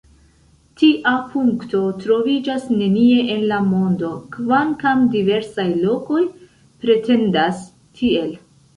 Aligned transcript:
Tia 0.81 1.11
punkto 1.33 1.81
troviĝas 2.05 2.65
nenie 2.79 3.19
en 3.35 3.45
la 3.53 3.61
mondo, 3.75 4.11
kvankam 4.39 5.07
diversaj 5.15 5.71
lokoj 5.87 6.27
pretendas 6.59 7.67
tiel. 8.03 8.39